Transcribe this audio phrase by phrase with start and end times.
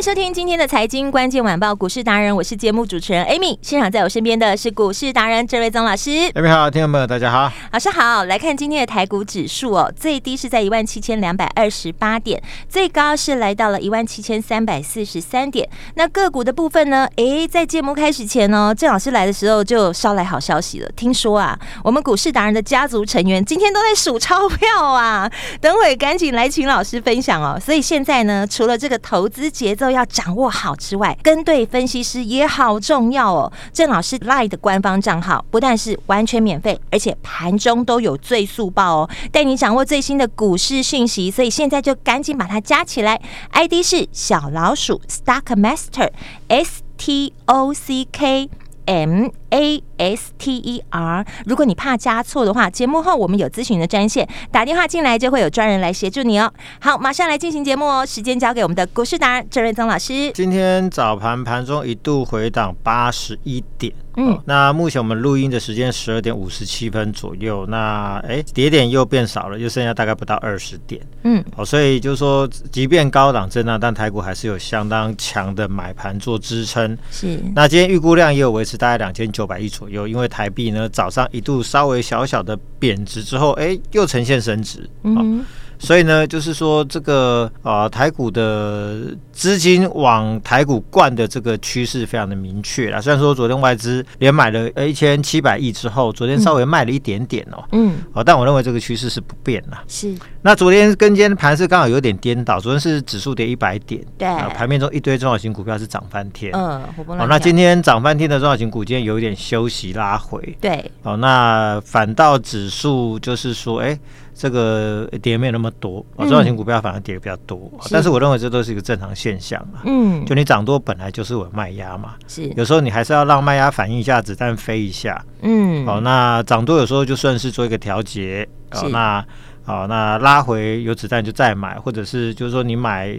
[0.00, 3.58] 迎收听今天的财经关键晚报股市达人，我是节目主持人 Amy。
[3.60, 6.10] 现场在我身边的是股市达人郑瑞宗老师。
[6.32, 8.24] Amy 好，听众朋友大家好，老师好。
[8.24, 15.68] 来看今天的台股指数哦，最低是在一万七千两百二十八点，最高是来到了一万七千三百四十三点。
[15.96, 17.06] 那个股的部分呢？
[17.16, 20.88] 诶，在节目开始前呢，郑老师来的时候就捎来好消息了。
[20.96, 25.30] 听说啊，我们股市达人的家族成员今天都在数钞票啊。
[25.60, 27.60] 等会赶紧来请老师分享哦。
[27.60, 33.52] 所以现在呢，除了这个投资节奏要掌握好之外，跟对分析师也好重要哦。
[33.72, 41.30] 郑老师 Lie 的官方账号不但是完全免费，而且盘中都有最速报哦，带你掌握最新的股市讯息。
[41.30, 43.20] 所以现在就赶紧把它加起来
[43.52, 46.10] ，ID 是小老鼠 Stock Master
[46.48, 48.48] S T O C K
[48.90, 51.24] M A S T E R。
[51.46, 56.52] 如果你怕加错的话，节目后我们有咨询的专线，打电话进来就会有专人来协助你哦。
[56.80, 58.04] 好，马上来进行节目哦。
[58.04, 60.32] 时间交给我们的股市达人郑瑞宗老师。
[60.32, 63.92] 今天早盘盘中一度回档八十一点。
[64.16, 71.00] 嗯，那目前我们录音的时间十二点五十七分左右，那哎，跌点又变少了，又剩下大概不到二十点。
[71.22, 76.96] 嗯，好，所以就是说，即便高档震荡，但台股还是有相当强的买盘做支撑。
[77.10, 84.88] 是，那今天预估量也有维持大概两千九百亿左右，因为台币呢早上一度稍微小小的贬值之后，哎，又呈现升值。
[85.04, 85.44] 嗯。
[85.80, 93.00] 所以呢，就是说这个呃台股的资金往台股灌的这个趋势非常的明确啦。
[93.00, 99.76] 虽然说昨天外资连买了呃一千七百亿之后，昨天稍微卖了一点点哦，嗯，哦，但我认为这个趋势是不变的。
[99.88, 100.14] 是。
[100.42, 113.98] 那昨天跟今天盘是刚好有点颠倒，昨天是指数跌一百点，对，盘面中一堆中小型股票是涨翻天，嗯，哦，那今天涨翻天的中小型股今天有一点休息拉回，对，哦，那反倒指数就是说，哎。
[114.40, 119.84] 这个跌没有那么多，啊，中小型股票反而跌的比较多，嗯，但是我认为这都是一个正常现象啊。
[119.84, 122.48] 嗯，就你涨多本来就是有卖压嘛，是。
[122.56, 125.22] 有时候你还是要让卖压反应一下，子弹飞一下。
[125.42, 129.22] 嗯，好，那涨多有时候就算是做一个调节，哦，那
[129.62, 133.14] 好，那拉回有子弹就再买，或者是就是说你买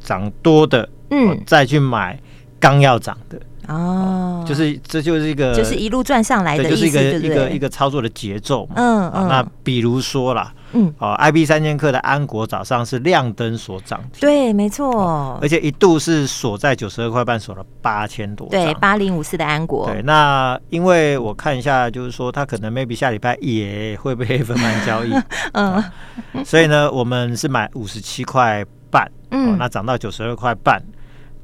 [0.00, 2.18] 涨多的，嗯，再去买
[2.58, 3.38] 刚要涨的。
[3.68, 8.74] 哦，就是这就是一个，就是一路赚上来的，就是一个一个一个操作的节奏嘛。
[8.76, 9.28] 嗯嗯。
[9.28, 18.48] 那比如说啦，嗯，哦，I B 三千克的安国早上是亮灯所涨停，对，没错，而且一度是锁在九十二块半，锁了八千多。
[18.48, 19.86] 对，八零五四的安国。
[19.86, 25.12] 对，那因为我看一下，就是说它可能 maybe 下礼拜也会被 分盘交易，
[25.52, 25.82] 嗯，
[26.44, 30.82] 所以呢，我们是买五十七块半，嗯，那涨到九十二块半，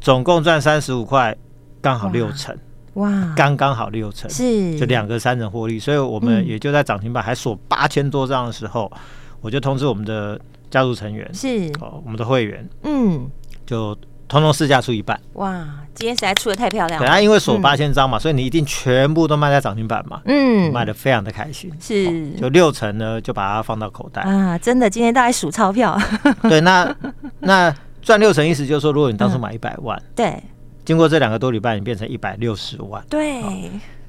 [0.01, 1.37] 总共赚三十五块。
[1.81, 2.57] 刚好六成，
[2.95, 4.79] 哇，刚刚好六成，是。
[4.79, 9.01] 就两个三成获利，所以我们也就在涨停板还锁八千多张的时候，嗯，
[9.41, 10.41] 我就通知我们的
[10.71, 11.71] 家族成员，是。
[11.81, 13.31] 哦，我们的会员，嗯，
[13.65, 13.95] 就
[14.27, 24.23] 通通试价出一半，哇，今天实在出的太漂亮了，对啊，因为锁八千张嘛，嗯，所以你一定全部都卖在涨停板嘛，嗯，卖的非常的开心，是，哦，就六成呢就把它放到口袋。
[24.23, 25.99] 啊，真的今天都在数钞票，
[26.43, 26.95] 对，那
[27.41, 30.43] 那赚六成意思就是说，如果你当初买一百万，嗯， 对。
[30.89, 33.05] 经过这两个多礼拜，你变成一百六十万。
[33.11, 33.53] 对、哦，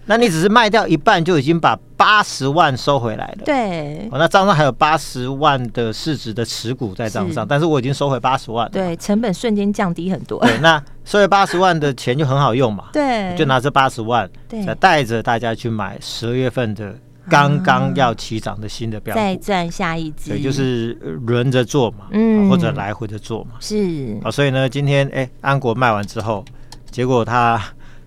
[0.06, 3.44] 那你只是卖掉一半，就已经把八十万收回来了。
[3.44, 8.72] 对，哦、那账上还有八十万的市值的持股在账上，但是我已经收回八十万了。
[8.72, 10.40] 对，成本瞬间降低很多。
[10.40, 12.86] 对，那收回八十万的钱就很好用嘛。
[12.94, 14.30] 对，就拿这八十万，
[14.66, 16.96] 再带着大家去买十二月份的
[17.30, 20.30] 刚刚要起涨的新的标的，再赚下一支。
[20.30, 20.94] 对，就是
[21.28, 23.56] 轮着做嘛，嗯，或者来回的做嘛。
[23.60, 26.46] 是啊、哦，所以呢，今天哎，安国卖完之后。
[26.92, 27.62] 结果它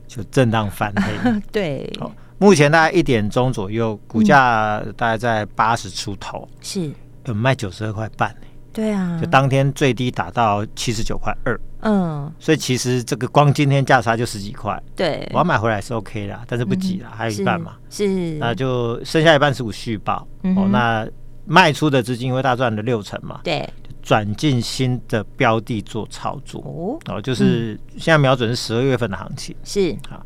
[0.06, 1.93] 就震荡翻黑， 对。
[2.00, 6.90] 哦，目前大概一点钟左右，股价大概在八十出头，是，
[7.26, 8.34] 有卖九十二块半，
[8.73, 20.26] 对啊，就当天最低打到七十九块二，嗯，所以其实这个光今天价差就十几块，对，我要买回来是 OK 啦，但是不急啦，嗯、还有一半嘛，是，那就剩下一半是我续报，
[20.56, 21.06] 哦，那
[21.46, 23.69] 卖出的资金因为大赚了六成嘛，对。
[24.03, 26.61] 转进新的标的做操作。
[26.61, 29.97] 哦，哦，就是现在瞄准是十二月份的行情，是。
[30.11, 30.25] 好，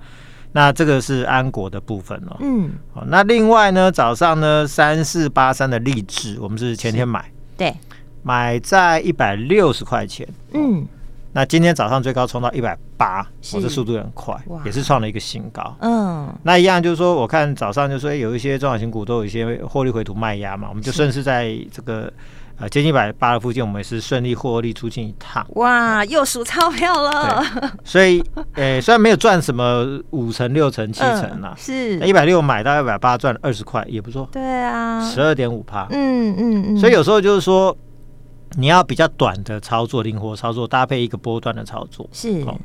[0.52, 7.76] 那这个是安国的部分哦，嗯，好，那另外呢，早上呢三四八三的力智，我们是前天买，对，
[8.22, 10.86] 买在一百六十块钱，嗯，
[11.32, 13.58] 那今天早上最高冲到一百八，是。
[13.58, 14.34] 哦，这速度很快，
[14.64, 22.10] 也是创了一个新高，嗯，那一样就是说，我看早上就说有一些中小型股都有一些获利回吐卖压嘛，我们就顺势在这个。
[22.58, 25.46] 呃，接近一百八的附近，我们也是顺利获利出境一趟。
[25.56, 27.44] 哇，又数钞票了。
[27.84, 28.24] 所以，
[28.54, 34.26] 呃，虽然没有赚什么五成、六成、七成啦，嗯、是一百六买到一百八，赚二十块也不错。
[34.32, 35.86] 对啊，十二点五趴。
[35.90, 36.78] 嗯嗯嗯。
[36.78, 37.76] 所以有时候就是说，
[38.56, 42.08] 你要比较短的操作，灵活操作，搭配一个波段的操作。
[42.10, 42.40] 是。
[42.46, 42.58] 哦、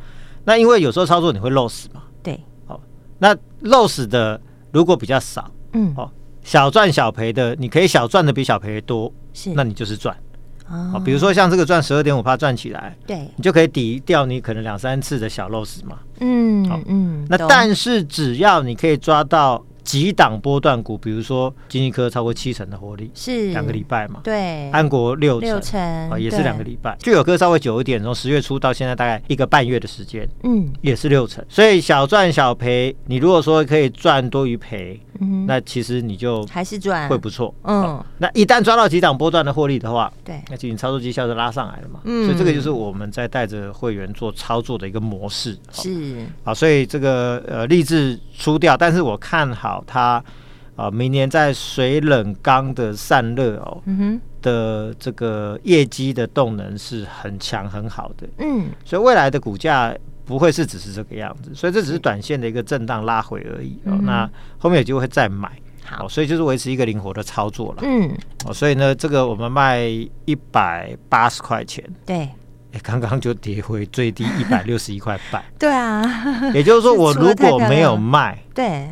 [0.46, 2.02] 那因为有时候操作你会漏死嘛。
[2.24, 2.40] 对。
[2.66, 2.80] 好、哦，
[3.20, 4.40] 那漏死的
[4.72, 6.10] 如果比较少，嗯，哦。
[6.44, 10.16] 小赚小赔的，你可以小赚的比小赔多，是，那你就是赚。
[10.68, 16.00] 哦，比如说像这个赚十二点五趴赚起来，对，你就可以抵掉你可能两三次的小漏死嘛。
[16.20, 19.64] 嗯，好，嗯，那但是只要你可以抓到。
[19.84, 24.22] 几档波段股，比如说金济科超过七成的获利，是两个礼拜嘛？
[24.24, 26.96] 对，安国六六成啊，也是两个礼拜。
[27.00, 31.44] 聚友科稍微久一点，从十月初到现在大概一个半月的时间，嗯，也是六成。
[31.50, 37.10] 所以小赚小赔，你如果说可以赚多于赔，嗯，那其实你就还是赚。
[37.10, 37.54] 会不错。
[37.64, 42.00] 嗯，那一旦抓到几档波段的获利的话，对，那其实你操作绩效就拉上来了嘛。
[42.06, 45.58] 嗯，所以这个就是我们在带着会员做操作的一个模式。
[45.72, 46.26] 是。
[46.44, 50.24] 啊，所以这个呃，励志出掉，但是我看好它。
[50.78, 59.94] 啊，明年在水冷缸的散热哦，嗯哼，的这个业绩的动能是很强很好的，嗯，所以未来的股价
[60.32, 64.00] 不会是只是这个样子，所以这只是短线的一个震荡拉回而已哦。
[64.04, 65.52] 那后面有机会会再买，
[65.84, 68.10] 好，所以就是维持一个灵活的操作了，嗯，
[68.46, 69.82] 哦，所以呢，这个我们卖
[70.24, 72.20] 一百八十块钱，对，
[72.72, 76.02] 哎，刚刚就跌回最低一百六十一块半， 对啊，
[76.54, 78.88] 也就是说我如果没有卖，对。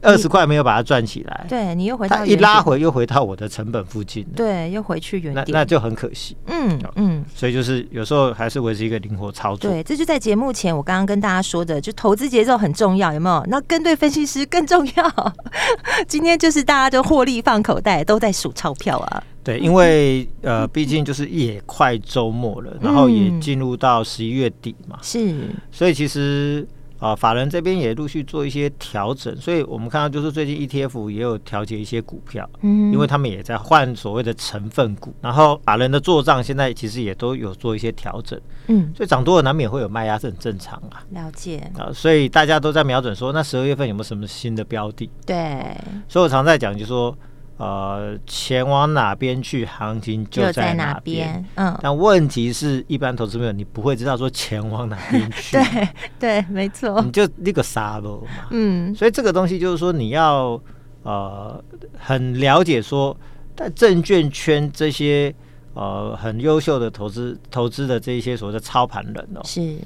[0.00, 6.36] 二十块没有把它赚起来，对你又回到它一拉回又回到我的成本附近，对，又回去原点，那那就很可惜。
[6.46, 9.70] 嗯嗯，所以就是有时候还是维持一个灵活操作。
[9.70, 13.44] 对，这就在节目前我刚刚跟大家说的，就投资节奏很重要，有没有？
[13.48, 15.34] 那跟对分析师更重要。
[16.06, 19.22] 今天就是大家都获利放口袋，都在数钞票啊。
[19.42, 26.66] 对，因为呃，毕竟就是也快周末了，然后也进入到十一月底嘛，是，所以其实。
[26.98, 41.02] 啊，法人这边也陆续做一些调整，所以我们看到就是最近 ETF 也有调节一些股票，嗯，因为他们也在换所谓的成分股，然后法人的做账现在其实也都有做一些调整，嗯，所以涨多了难免会有卖压，是很正常啊。
[41.10, 45.08] 了解啊，所以大家都在瞄准说，那十二月份有没有什么新的标的？
[45.24, 45.76] 对，
[46.08, 47.16] 所以我常在讲，就是说。
[47.58, 51.44] 呃，钱往哪边去，行情就在哪边。
[51.56, 55.56] 嗯，但问题是一般投资朋友，你不会知道说钱往哪边去。
[55.58, 55.88] 对
[56.20, 57.02] 对，没错。
[57.02, 58.46] 你就那个沙漏嘛。
[58.50, 60.60] 嗯，所以这个东西就是说，你要
[61.02, 61.62] 呃
[61.98, 63.16] 很了解说，
[63.56, 65.34] 在证券圈这些
[65.74, 69.78] 呃很优秀的投资投资的这一些所谓的操盘人哦，是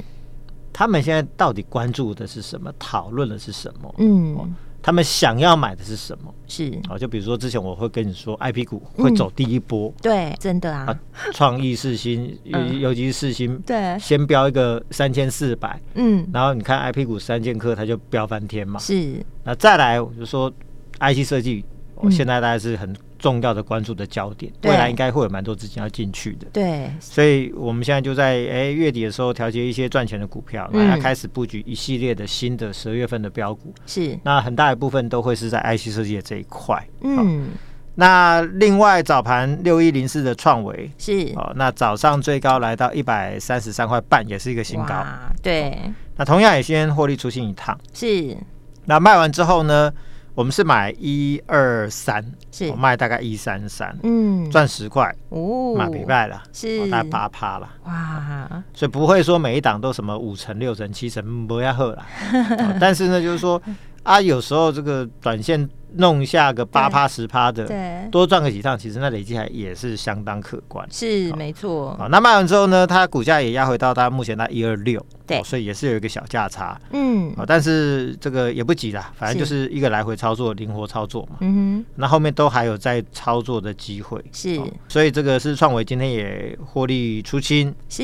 [0.75, 3.95] 他们现在到底关注的是什么，讨论的是什么？
[3.97, 4.37] 嗯。
[4.37, 4.47] 哦
[4.83, 6.35] 他们想要买的是什么？
[6.49, 6.73] 是。
[6.89, 10.99] 啊，就比如说之前我会跟你说，IP 股会走第一波，嗯、对，真的啊，
[11.33, 20.53] 创意四星，尤尤其是四星，对，先标一个三千四百，嗯，然后你看 IP 股三剑客，它就飙翻天嘛，是，那再来我就说
[20.99, 21.65] IC 设计，
[21.95, 22.95] 我现在大概是很。
[23.23, 26.47] 重要的关注的焦点，未来应该会有蛮多资金要进去的。
[26.53, 33.73] 对，所以我们现在就在哎月底的时候调节一些赚钱的股票，然后开始布局一系列的新的十二月份的标股。
[33.87, 36.85] 是，那很大一部分都会是在 IC 设计的这一块。
[37.03, 37.51] 嗯，
[37.95, 45.05] 那另外早盘六一零四的创维是哦，那早上最高来到一百三十三块半，也是一个新高。
[45.41, 45.79] 对，
[46.17, 47.79] 那同样也先获利出清一趟。
[47.95, 48.37] 是，
[48.87, 49.93] 那卖完之后呢？
[50.35, 52.69] 我们是买一二三，是。
[52.71, 56.89] 我卖大概一三三，嗯，赚十块哦，买礼拜了，是。
[56.91, 62.07] 大概八趴了，哇，所以不会说每一档都什么五成、六成、七成不要喝了，
[62.81, 63.61] 但是呢，就是说
[64.03, 65.69] 啊，有时候这个短线。
[65.97, 70.89] 弄下个八趴十趴的，对，多赚个几趟，其实那累积还也是相当可观。
[70.91, 71.95] 是没错。
[71.99, 76.81] 好，那卖完之后呢，它股价也压回到它目前那一二六，对，所以也是有一个小价差。
[76.93, 81.37] 嗯，啊，但是这个也不急啦，反正就是一个来回操作，灵活操作嘛。
[81.41, 84.23] 嗯哼，那后面都还有在操作的机会。
[84.33, 88.03] 是，所以这个是创维今天也获利出清，是，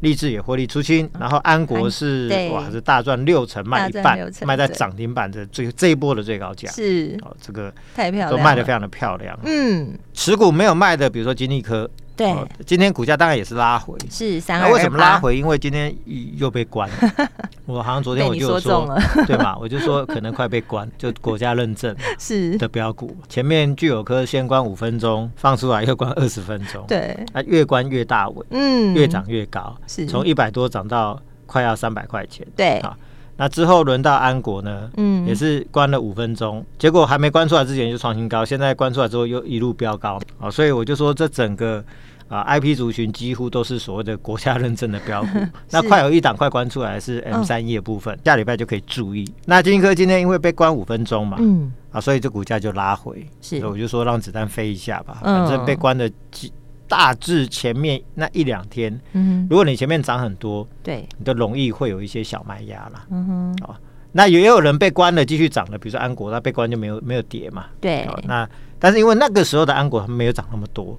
[0.00, 6.70] 立志也获利出清，然后安国是哇是大赚六成，卖一半，卖在涨停板的最这一波的最高价。
[6.70, 7.72] 是，哦，这个。
[7.94, 9.38] 太漂亮，都卖的非常的漂亮。
[9.44, 15.36] 嗯，持股没有卖的，比如说金利科，对，哦，今天股价当然也是拉回，是三那为什么拉回？
[15.36, 15.94] 因为今天
[16.36, 17.28] 又被关了。
[17.66, 19.56] 我好像昨天我就说，说了对吧？
[19.60, 23.16] 我就说可能快被关，就国家认证 是的标股。
[23.28, 32.96] 前面具有科先关五分钟，放出来又关二十分钟，对，它越关越大尾，嗯，越涨越高，是从一百多涨到快要三百块钱，对啊。
[33.36, 41.84] 那之后轮到安国呢，嗯，也是关了五分钟，结果还没关出来之前就创新高，现在关出来之后又一路飙高，啊，所以我就说这整个。
[42.26, 45.28] 啊，I P 族群几乎都是所谓的国家认证的标股。
[45.70, 49.30] 那快有一档快关出来是 M 三一的部分，哦、下礼拜就可以注意。
[49.44, 53.24] 那金科今天因为被关五分钟嘛，嗯，啊，所以这股价就拉回。
[53.42, 56.50] 是，所以我就说让子弹飞一下吧，反正被关的几
[56.94, 63.04] 大致前面那一两天，嗯，如果你前面涨很多，对，你都容易会有一些小卖压了。
[63.10, 63.74] 嗯哼，哦，
[64.12, 67.66] 那也有人被关了继续涨了，比如说安国，它被关就没有没有跌嘛。
[67.80, 68.48] 对，那
[68.78, 70.96] 但是因为那个时候的安国它没有涨那么多。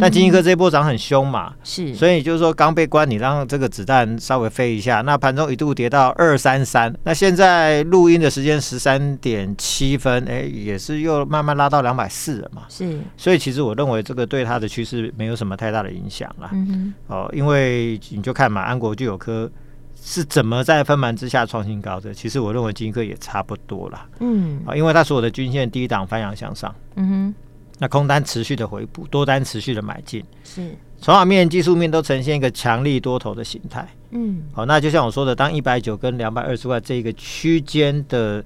[0.00, 19.48] 但金一科这一波涨很凶嘛，是，所以就是说刚被关，你让这个子弹稍微飞一下，那盘中一度跌到二三三，那现在录音的时间十三点七分，哎，也是又慢慢拉到两百四了嘛，是，所以其实我认为这个对它的趋势没有什么太大的影响啦，嗯，哦，因为你就看嘛，安国就有科
[20.02, 27.34] 是怎么在分盘之下创新高的，其实我认为金一科也差不多啦，嗯，啊，因为它所有的均线低档翻扬向上，嗯哼。
[27.78, 33.86] 那空单持续的回补，多单持续的买进，是筹码面、技术面都呈现一个强力多头的形态。
[34.10, 38.42] 嗯，好，那就像我说的，当一百九跟两百二十块这个区间的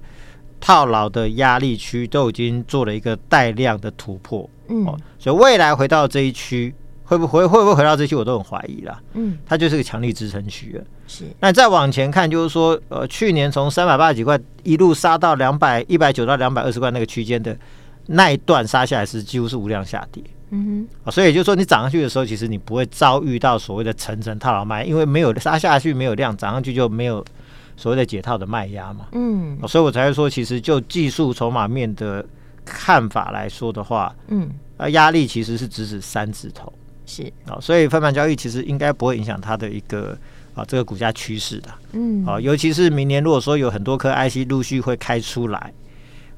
[0.59, 4.85] 套牢的压力区都已经做了一个带量的突破，嗯，
[5.17, 9.01] 所以未来回到这一区，会不会会不会回到这一区，我都很怀疑啦。
[9.13, 10.83] 嗯，它就是个强力支撑区了。
[11.07, 17.57] 是，那再往前看，就是说，呃，去年从三百八十几块一路杀到两百一百九到两百二十块那个区间的。
[18.11, 27.23] 那一段杀下来是几乎是无量下跌，嗯哼，所以也就是说你涨上去的时候，其实你不会遭遇到所谓的层层套牢卖，因为没有杀下去没有量，涨上去就没有
[27.77, 32.25] 所谓的解套的卖压嘛，嗯，所以我才会说，其实就技术筹码面的
[32.65, 36.71] 看法来说的话，嗯，啊，压力其实是直指三字头，
[37.05, 37.23] 是。
[37.47, 40.17] 啊，所以分盘交易其实应该不会影响它的一个
[40.53, 45.73] 啊这个股价趋势的，嗯，啊，尤其是明年如果说有很多颗 IC 陆续会开出来。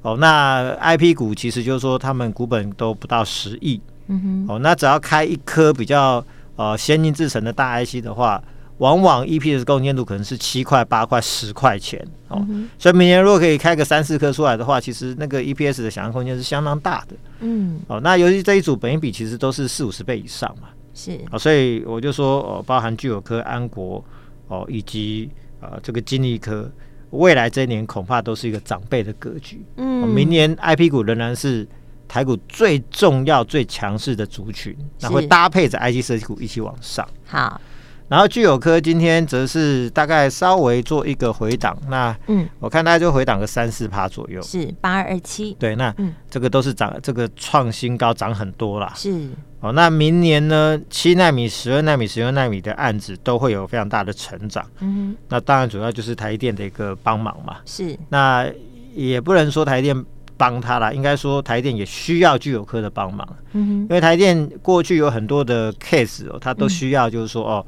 [0.04, 3.82] 哦，那 I P 股其实就是说，他们股本都不到十亿。
[4.08, 4.54] 嗯哼。
[4.54, 6.24] 哦，那只要开一颗比较
[6.58, 8.44] 呃先进制成的大 I C 的话，
[8.80, 12.06] 往往 E P S 贡献度可能是七块、八块、十块钱。
[12.28, 17.16] 哦，嗯、所以明年如果可以开个三四颗出来的话，其实那个 E P S 的想象空间是相当大的。
[17.40, 17.80] 嗯。
[17.88, 20.68] 哦，那尤其这一组本益比其实都是四五十倍以上嘛。
[20.94, 21.18] 是。
[21.32, 24.04] 哦，所以我就说，哦，包含聚友科、安国，
[24.50, 25.30] 哦，以及
[25.62, 26.70] 呃这个金利科。
[27.14, 29.64] 未来这一年恐怕都是一个长辈的格局。
[29.78, 31.68] 嗯，明年 I P 股仍然是
[32.08, 37.08] 台股最重要、最强势的族群，那会搭配着 I T 设计股一起往上。
[37.26, 37.62] 好，
[38.08, 45.54] 然后聚友科今天则是大概稍微做一个回档，那嗯，我看大概就回档个三四趴左右，是八二二七。
[45.54, 45.96] 对，那
[46.30, 48.92] 这个都是涨，这个创新高涨很多啦。
[48.96, 49.30] 是。
[49.64, 50.78] 哦，那明年呢？
[50.90, 54.66] 七纳米、十二纳米、十六纳米的案子都会有非常大的成长。
[54.82, 57.56] 嗯，那当然主要就是台电的一个帮忙嘛。
[57.66, 58.46] 是，那
[58.94, 59.96] 也不能说台电
[60.36, 63.26] 帮他啦，应该说台电也需要聚友科的帮忙。
[63.54, 67.66] 嗯哼，因为台电过去有很多的 case 哦，它都需要就是说哦，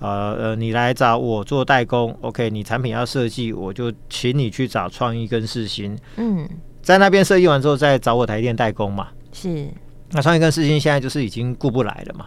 [0.00, 5.98] 呃呃，你来找我做代工，OK，你产品要设计，我就请你去找创意跟世新。
[6.16, 6.46] 嗯，
[6.82, 9.08] 在那边设计完之后，再找我台电代工嘛。
[9.32, 9.66] 是。
[10.10, 12.26] 那创意跟世芯现在就是已经顾不来了嘛，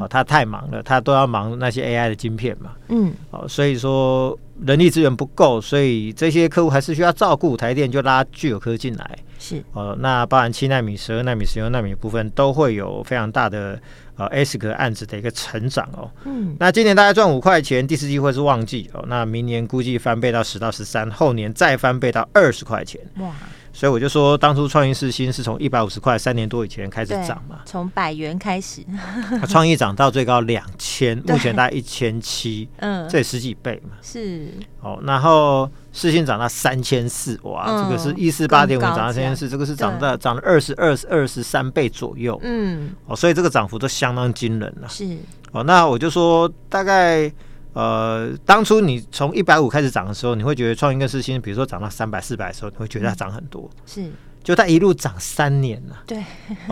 [0.00, 13.80] 哦，他太忙了，他都要忙那些 AI 的晶片嘛，嗯，哦，所以说人力资源不够，所以这些客户还是需要照顾，台电就拉具有科进来，是，哦，那包含七纳米、十二纳米、十六纳米部分都会有非常大的
[14.16, 23.30] 呃 ASIC 案子的一个成长哦，嗯，那今年大概赚五块钱，第四季会是旺季哦，那明年估计翻倍到十到十三，后年再翻倍到二十块钱，哇。
[23.72, 28.82] 所以我就说，当初创意世芯是从一百五十块三年多以前开始涨嘛，从百元开始，
[29.48, 33.96] 创意涨到最高两千，目前大概一千七，嗯，这也十几倍嘛。
[34.02, 34.46] 是，
[34.80, 44.88] 哦，然后世芯涨到三千四，哇，嗯、这个是一四八点五涨到三千四，这个是涨到涨了二十二二十三倍左右，嗯，哦，所以这个涨幅都相当惊人了。
[44.88, 45.16] 是，
[45.52, 47.32] 哦，那我就说大概。
[47.74, 53.68] 呃，当初你从一百五开始涨的时候，你会觉得创意跟世芯，比如说涨到三百、四百的时候，你会觉得它涨很多。
[53.86, 54.10] 是，
[54.42, 55.96] 就它一路涨三年了。
[56.06, 56.22] 对，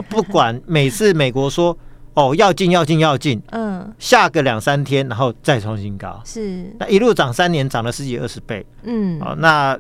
[0.09, 1.77] 不管每次美国说
[2.15, 6.21] 哦要进要进要进，嗯，下个两三天，然后再创新高。
[6.25, 8.67] 是，那一路涨三年，涨了十几二十倍。
[8.83, 9.79] 嗯，哦，那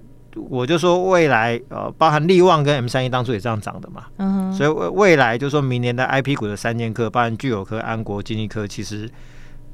[0.48, 9.10] 我就说未来呃，包含力旺跟 M 三一当初也这样涨的嘛，嗯，所以未未来就说明年的 I P 股的三剑客，包含聚友科、安国、金丽科，其实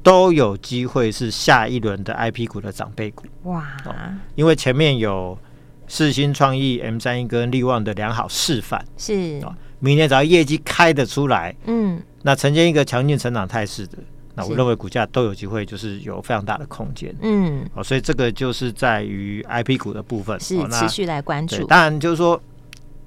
[0.07, 3.25] 都有机会是下一轮的 I P 股的长辈股。
[3.43, 3.93] 哇、哦，
[4.35, 5.37] 因为前面有
[5.85, 13.97] 世新创意、M 三一跟力旺的良好示范，是、哦，明年只要业绩开得出来，嗯，那呈现一个强劲成长态势的。
[14.33, 17.13] 那我认为股价都有机会，就是有非常大的空间。
[17.21, 21.67] 嗯，哦，所以这个就是在于 IP 股的部分，是持续来关注。
[21.67, 22.41] 当然，就是说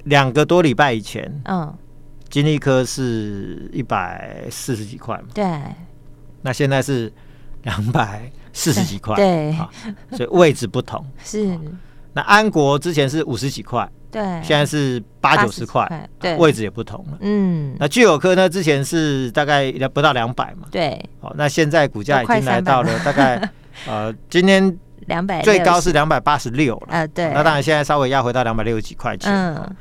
[0.04, 1.73] 两个多礼拜以前，嗯，
[2.28, 5.49] 金利科是一百四十几块嘛，对。
[6.42, 7.12] 那现在是
[7.62, 9.54] 两百四十几块， 对，
[10.12, 11.04] 所以位置不同。
[11.25, 11.59] 是。
[12.12, 13.88] 那安国之前是五十几块。
[14.11, 17.18] 对，现在是八九十块，对，位置也不同了。
[17.20, 18.49] 嗯，那聚友科呢？
[18.49, 20.66] 之前是大概不到两百嘛。
[20.68, 23.40] 对，好，那现在股价已经来到了大概
[23.87, 26.88] 呃，今天两百最高是两百八十六了。
[26.88, 27.32] 呃，对。
[27.32, 29.32] 那当然现在稍微压回到两百六十几块钱。
[29.32, 29.76] 嗯。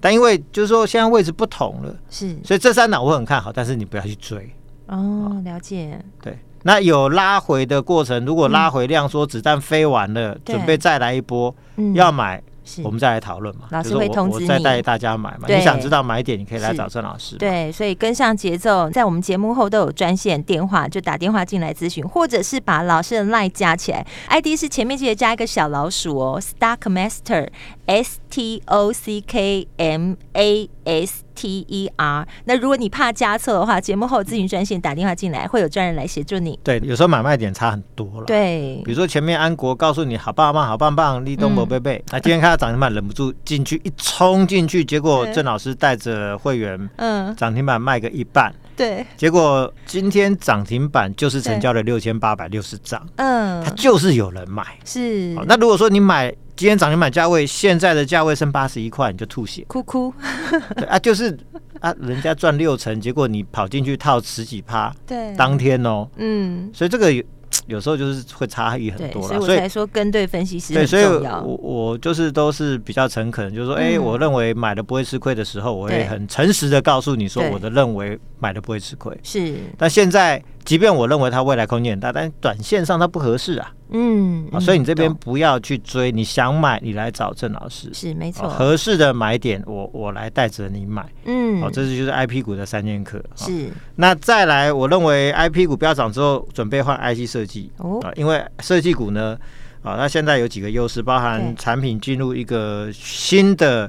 [0.00, 4.50] 但因为就是说现在位置不同了，是，所以这三档我很看好，但是你不要去追。
[4.86, 5.98] 哦，了解。
[6.22, 11.54] 对，那有拉回的过程，如果拉回量说子弹飞完了，准备再来一波，
[11.94, 12.42] 要买。
[12.82, 15.40] 我们再来讨论嘛，老师会通知你，我再带大家买嘛。
[15.46, 17.36] 你想知道买点，你可以来找郑老师。
[17.36, 27.50] 对，所以跟上节奏，在我们节目后都有专线电话，就打电话进来咨询，或者是把老师的 LINE 加起来，ID 是前面记得加一个小老鼠哦，Stock Master
[27.84, 31.23] S T O C K M A S。
[31.34, 36.58] T E R，那如果你怕加错的话，节目后咨询专线打电话进来，会有专人来协助你。
[36.62, 38.26] 对，有时候买卖点差很多了。
[38.26, 55.34] 对，比如说前面安国告诉你好棒棒、好棒棒，立东博贝贝，那今天看到涨停板，忍不住进去一冲进去，结果郑老师带着会员，嗯，涨停板卖个一半，对，结果今天涨停板就是成交了六千八百六十张，嗯，它就是有人买，是。
[55.46, 56.34] 那如果说你买。
[56.56, 60.12] 今天涨停板价位，现在的价位剩八十一块，你就吐血，哭哭。
[60.76, 61.36] 对啊，就是
[61.80, 67.22] 啊，人家赚六成，结果你跑进去套十几趴，对，当天哦，嗯，所以这个有
[67.66, 70.74] 有时候就是会差异很多了，所以我才说跟对分析师。
[70.74, 79.16] 对，所以我我就是都是比较诚恳，就是说，哎，我认为买的不会吃亏的时候，我会很诚实的告诉你说，我的认为买的不会吃亏。
[79.22, 80.42] 是，但现在。
[80.64, 83.70] 即便我认为它未来空间很大，但短线上它不合适啊。
[83.90, 88.48] 嗯，啊，所以你这边不要去追，你想买你来找郑老师是没错。
[88.48, 91.06] 合适的买点我我来带着你买。
[91.26, 93.22] 嗯，好，这是就是 I P 股的三剑客。
[93.36, 99.38] 是，那再来，我认为 I P 股飙涨之后，准备换 I C 设计哦，因为设计股呢，
[99.82, 103.88] 啊，它现在有几个优势，包含产品进入一个新的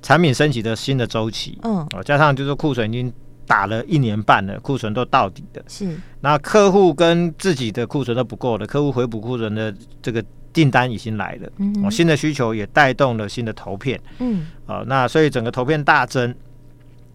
[0.00, 3.12] 产品升级的新的周期，嗯，啊，加上就是库存已经。
[3.46, 5.62] 打了一年半了，库存都到底的。
[5.68, 11.50] 是，那客户跟自己的库存都不够了，客户回补库存的这个订单已经来了。
[11.58, 14.00] 嗯哼，新的需求也带动了新的投片。
[14.20, 16.34] 嗯，啊，那所以整个投片大增，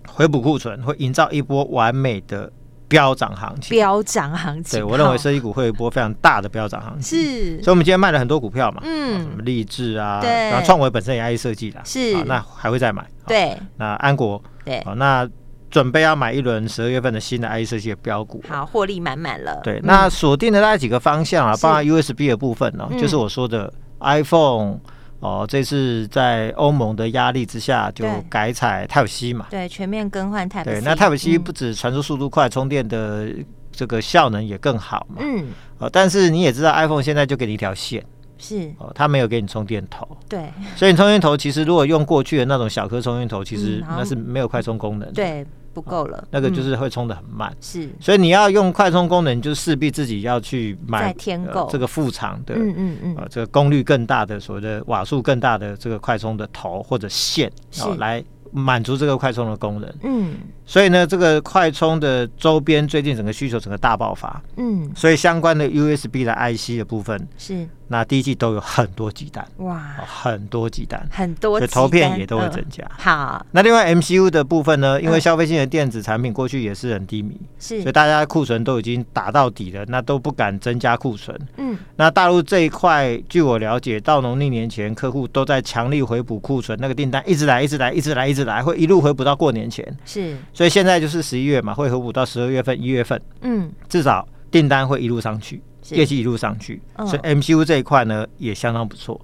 [0.08, 2.52] 回补库存会营造一波完美的
[2.88, 3.76] 飙涨行情。
[3.78, 7.20] 飙涨行情，对我认为设计股会有一波非常大的飙涨行情。
[7.20, 8.82] 是，所以我们今天卖了很多股票嘛。
[8.84, 11.80] 嗯，什么立志啊，对，然后创维本身也爱设计的。
[11.84, 13.08] 是，那还会再买。
[13.26, 14.42] 对，那安国。
[14.64, 15.28] 对，好，那。
[15.70, 19.60] 准备要买一轮十二月份的新的 IC 设计的标股，好，获利满满了。
[19.64, 24.80] 对，那锁定的大概几个方向啊，包括 USB 的部分呢，就是我说的 iPhone
[25.20, 30.72] 哦，这次在欧盟的压力之下就改采 Type C 嘛，对，全面更换 Type C。
[30.72, 33.28] 对，那 Type C 不止传输速度快，充电的
[33.72, 35.18] 这个效能也更好嘛。
[35.20, 35.48] 嗯，
[35.80, 38.04] 哦，但是你也知道 iPhone 现在就给你一条线，
[38.38, 38.72] 是。
[38.78, 40.08] 哦，它没有给你充电头。
[40.28, 45.14] 对，所以你充电头其实如果用过去的那种小颗充电头，其实那是没有快充功能的。
[45.14, 45.46] 对。
[45.74, 51.70] 不够了，那个就是会充的很慢，是，所以你要用快充功能，就势必自己要去买添购。
[51.72, 57.48] 这个副厂的，嗯嗯嗯，啊，这个功率更大的，所谓的瓦数更大的这个快充的头或者线，
[57.84, 67.68] 哦来满足这个快充的功能，嗯，所以呢，这个快充的周边最近整个需求整个大爆发，嗯，所以相关的 USB 的 IC 的部分是。
[67.90, 69.48] 那第一季都有很多鸡蛋。
[69.60, 72.84] 哇，很多鸡蛋，很多，所以投片也都会增加。
[72.98, 75.02] 好，那另外 MCU 的部分呢？
[75.02, 81.40] 因为消费性的电子产品过去也是很低迷，是，所以大家库存都已经打到底了，那都不敢增加库存。
[81.56, 89.98] 嗯，那大陆这一块，据我了解，到农历年前，客户都在强力回补库存，那个订单一直来，一直来，一直来，一直来，会一路回补到过年前。
[90.04, 93.22] 是，所以现在就是十一月嘛，会合补到十二月份、一月份。
[93.42, 95.62] 嗯，至少订单会一路上去。
[95.92, 99.22] 业绩一路上去，所以 MCU 这一块呢也相当不错。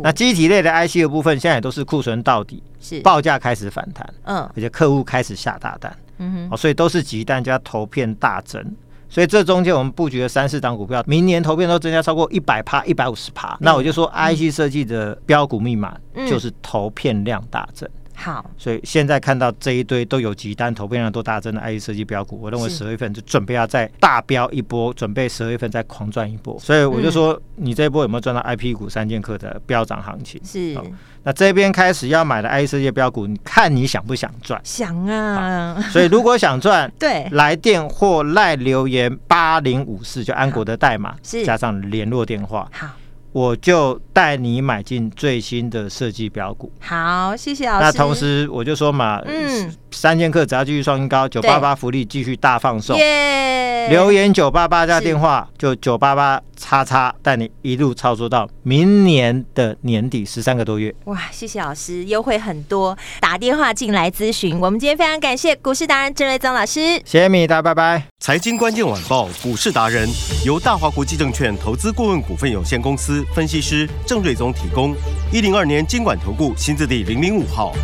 [0.00, 8.64] 那机体类的 IC 的部分，现在也都是库存到底，是报价开始反弹，嗯，而且客户开始下大单，嗯哼，所以都是鸡蛋加投片大增，
[9.08, 13.56] 所以这中间我们布局了三四档股票，明年投片都增加超过一百趴、一百五十趴。
[13.60, 15.96] 那我就说，IC 设计的标股密码
[16.28, 17.90] 就是投片量大增。
[18.14, 26.58] 好，所以现在看到这一堆都有急单，投片量都大增的 IC 设计标股，我认为十二月份就准备要再大飙一波，准备十二月份再狂赚一波。
[26.58, 30.40] 所以我就说，你这一波有没有赚到 IP 股三剑客的飙涨行情？
[30.44, 30.78] 是。
[31.26, 34.60] 那这边开始要买的 IC 设计标股，你看你想不想赚？
[34.62, 35.74] 想啊。
[35.90, 42.70] 所以如果想赚， 对，来电或赖留言八零五四，就安国的代码，是加上联络电话。
[42.72, 42.88] 好。
[43.34, 46.70] 我就带你买进最新的设计标股。
[46.78, 47.84] 好，谢谢老师。
[47.84, 52.96] 那同时我就说嘛，嗯，三剑客只要继续创新高，九八八福利继续大放送。
[52.98, 53.88] 耶！
[53.90, 60.94] 留言九八八加电话就九八八叉叉，带你一路操作到明年的年底十三个多月。
[61.04, 64.58] 哇，谢谢老师，优惠很多，打电话进来咨询。
[64.58, 66.80] 我们今天非常感谢股市达人郑瑞宗老师。
[67.04, 68.04] 谢谢米大，拜拜。
[68.20, 70.08] 财经关键晚报股市达人
[70.46, 73.22] 由大华国际证券投资顾问股份有限公司。
[73.34, 74.94] 分析师郑瑞宗提供
[75.30, 77.74] 一零二年经管投顾新字第零零五号。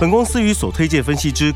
[0.00, 1.52] 本公司与所推介分析之